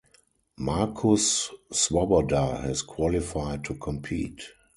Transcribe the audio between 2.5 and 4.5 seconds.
has qualified to compete.